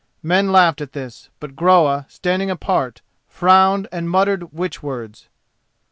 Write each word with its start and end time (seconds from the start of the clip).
Men 0.23 0.51
laughed 0.51 0.81
at 0.81 0.93
this; 0.93 1.29
but 1.39 1.55
Groa, 1.55 2.07
standing 2.09 2.49
apart, 2.49 3.03
frowned 3.27 3.87
and 3.91 4.09
muttered 4.09 4.51
witch 4.51 4.81
words. 4.81 5.29